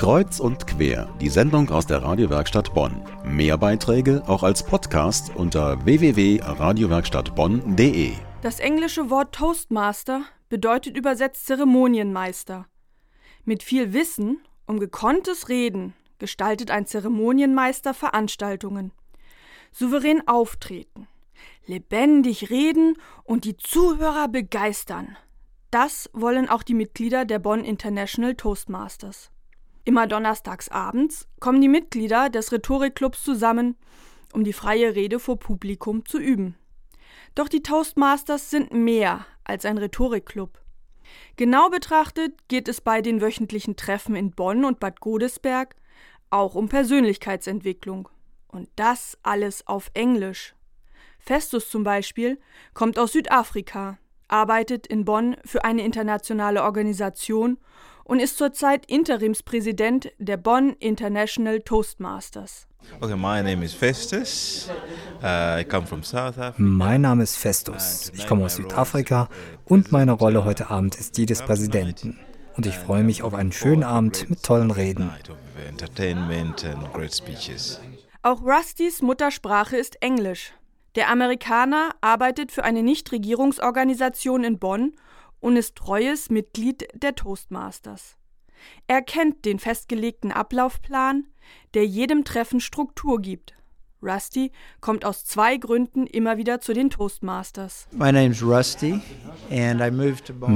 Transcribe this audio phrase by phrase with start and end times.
[0.00, 3.04] Kreuz und quer, die Sendung aus der Radiowerkstatt Bonn.
[3.22, 8.14] Mehr Beiträge auch als Podcast unter www.radiowerkstattbonn.de.
[8.40, 12.66] Das englische Wort Toastmaster bedeutet übersetzt Zeremonienmeister.
[13.44, 18.92] Mit viel Wissen um gekonntes Reden gestaltet ein Zeremonienmeister Veranstaltungen.
[19.70, 21.08] Souverän auftreten,
[21.66, 25.18] lebendig reden und die Zuhörer begeistern.
[25.70, 29.30] Das wollen auch die Mitglieder der Bonn International Toastmasters.
[29.84, 33.76] Immer donnerstags abends kommen die Mitglieder des Rhetorikclubs zusammen,
[34.32, 36.56] um die freie Rede vor Publikum zu üben.
[37.34, 40.60] Doch die Toastmasters sind mehr als ein Rhetorikclub.
[41.36, 45.74] Genau betrachtet geht es bei den wöchentlichen Treffen in Bonn und Bad Godesberg
[46.30, 48.08] auch um Persönlichkeitsentwicklung.
[48.48, 50.54] Und das alles auf Englisch.
[51.18, 52.40] Festus zum Beispiel
[52.74, 57.58] kommt aus Südafrika, arbeitet in Bonn für eine internationale Organisation
[58.10, 62.66] und ist zurzeit Interimspräsident der Bonn International Toastmasters.
[63.00, 64.68] Okay, my name is Festus.
[65.22, 66.54] Uh, I come from South Africa.
[66.56, 68.10] Mein Name ist Festus.
[68.16, 69.28] Ich komme aus Südafrika
[69.64, 72.18] und meine Rolle heute Abend ist die des Präsidenten.
[72.56, 75.12] Und ich freue mich auf einen schönen Abend mit tollen Reden.
[78.22, 80.52] Auch Rustys Muttersprache ist Englisch.
[80.96, 84.94] Der Amerikaner arbeitet für eine Nichtregierungsorganisation in Bonn
[85.40, 88.16] und ist treues Mitglied der Toastmasters.
[88.86, 91.26] Er kennt den festgelegten Ablaufplan,
[91.74, 93.54] der jedem Treffen Struktur gibt.
[94.02, 97.86] Rusty kommt aus zwei Gründen immer wieder zu den Toastmasters.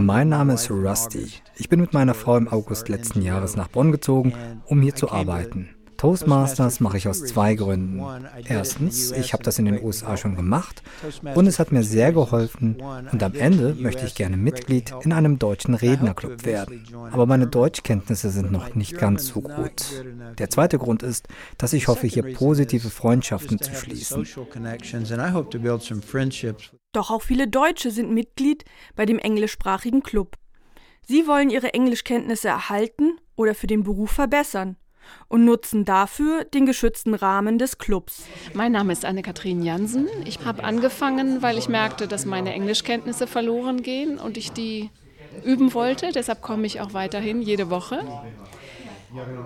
[0.07, 1.31] mein Name ist Rusty.
[1.57, 4.33] Ich bin mit meiner Frau im August letzten Jahres nach Bonn gezogen,
[4.67, 5.74] um hier zu arbeiten.
[6.05, 8.05] Toastmasters mache ich aus zwei Gründen.
[8.47, 10.83] Erstens, ich habe das in den USA schon gemacht
[11.35, 12.77] und es hat mir sehr geholfen
[13.11, 16.85] und am Ende möchte ich gerne Mitglied in einem deutschen Rednerclub werden.
[17.11, 20.05] Aber meine Deutschkenntnisse sind noch nicht ganz so gut.
[20.37, 24.27] Der zweite Grund ist, dass ich hoffe, hier positive Freundschaften zu schließen.
[26.93, 30.37] Doch auch viele Deutsche sind Mitglied bei dem englischsprachigen Club.
[31.07, 34.77] Sie wollen ihre Englischkenntnisse erhalten oder für den Beruf verbessern
[35.29, 38.25] und nutzen dafür den geschützten Rahmen des Clubs.
[38.53, 40.09] Mein Name ist Anne-Kathrin Jansen.
[40.25, 44.91] Ich habe angefangen, weil ich merkte, dass meine Englischkenntnisse verloren gehen und ich die
[45.45, 46.13] üben wollte.
[46.13, 48.01] Deshalb komme ich auch weiterhin jede Woche.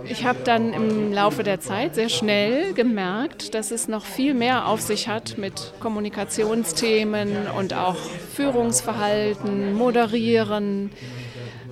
[0.09, 4.67] Ich habe dann im Laufe der Zeit sehr schnell gemerkt, dass es noch viel mehr
[4.67, 7.97] auf sich hat mit Kommunikationsthemen und auch
[8.35, 10.91] Führungsverhalten, Moderieren,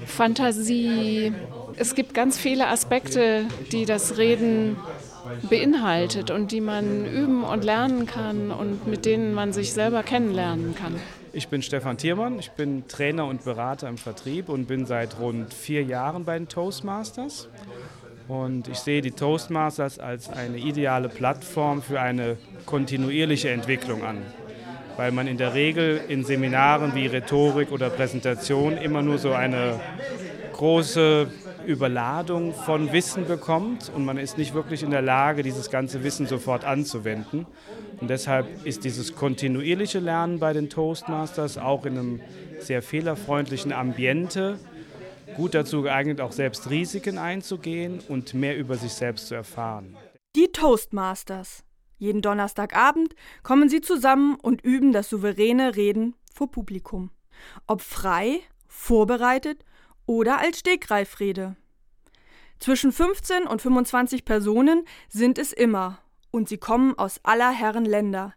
[0.04, 1.32] Fantasie,
[1.76, 4.76] es gibt ganz viele Aspekte, die das Reden
[5.50, 10.74] beinhaltet und die man üben und lernen kann und mit denen man sich selber kennenlernen
[10.74, 10.94] kann.
[11.32, 15.52] Ich bin Stefan Thiermann, ich bin Trainer und Berater im Vertrieb und bin seit rund
[15.52, 17.48] vier Jahren bei den Toastmasters.
[18.28, 24.22] Und ich sehe die Toastmasters als eine ideale Plattform für eine kontinuierliche Entwicklung an.
[24.96, 29.78] Weil man in der Regel in Seminaren wie Rhetorik oder Präsentation immer nur so eine
[30.54, 31.28] große
[31.66, 36.26] Überladung von Wissen bekommt und man ist nicht wirklich in der Lage, dieses ganze Wissen
[36.26, 37.46] sofort anzuwenden.
[38.00, 42.20] Und deshalb ist dieses kontinuierliche Lernen bei den Toastmasters auch in einem
[42.60, 44.58] sehr fehlerfreundlichen Ambiente
[45.36, 49.96] gut dazu geeignet, auch selbst Risiken einzugehen und mehr über sich selbst zu erfahren.
[50.34, 51.62] Die Toastmasters.
[51.98, 57.10] Jeden Donnerstagabend kommen sie zusammen und üben das souveräne Reden vor Publikum.
[57.66, 59.64] Ob frei, vorbereitet
[60.06, 61.56] oder als Stegreifrede.
[62.58, 65.98] Zwischen 15 und 25 Personen sind es immer,
[66.30, 68.34] und sie kommen aus aller Herren Länder.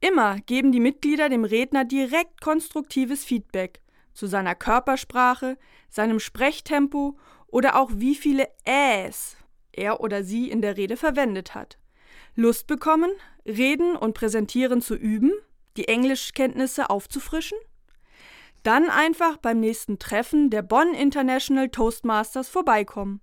[0.00, 3.80] Immer geben die Mitglieder dem Redner direkt konstruktives Feedback
[4.12, 5.56] zu seiner Körpersprache,
[5.88, 9.36] seinem Sprechtempo oder auch wie viele Äs
[9.72, 11.78] er oder sie in der Rede verwendet hat.
[12.34, 13.10] Lust bekommen,
[13.46, 15.32] reden und präsentieren zu üben,
[15.76, 17.58] die Englischkenntnisse aufzufrischen?
[18.64, 23.20] Dann einfach beim nächsten Treffen der Bonn International Toastmasters vorbeikommen.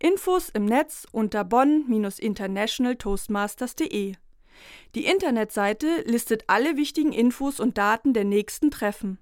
[0.00, 4.16] Infos im Netz unter bonn-internationaltoastmasters.de.
[4.96, 9.20] Die Internetseite listet alle wichtigen Infos und Daten der nächsten Treffen.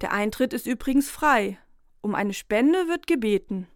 [0.00, 1.58] Der Eintritt ist übrigens frei.
[2.00, 3.68] Um eine Spende wird gebeten.